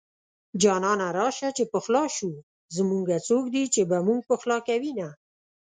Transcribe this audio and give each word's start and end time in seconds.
جانانه 0.61 1.07
راشه 1.19 1.49
چې 1.57 1.63
پخلا 1.73 2.03
شو 2.15 2.31
زمونږه 2.75 3.15
څوک 3.27 3.43
دي 3.53 3.63
چې 3.73 3.81
به 3.89 3.97
مونږ 4.07 4.21
پخلا 4.29 4.57
کوينه 4.67 5.07